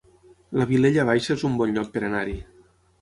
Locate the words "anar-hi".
2.09-2.39